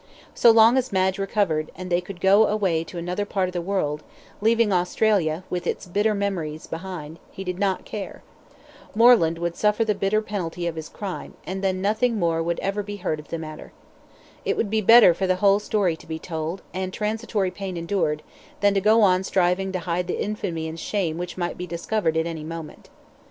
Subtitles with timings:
[0.33, 3.61] So long as Madge recovered, and they could go away to another part of the
[3.61, 4.01] world,
[4.41, 8.23] leaving Australia, with its bitter memories behind he did not care.
[8.95, 12.81] Moreland would suffer the bitter penalty of his crime, and then nothing more would ever
[12.81, 13.73] be heard of the matter.
[14.43, 18.23] It would be better for the whole story to be told, and transitory pain endured,
[18.59, 22.17] than to go on striving to hide the infamy and shame which might be discovered
[22.17, 22.89] at any moment.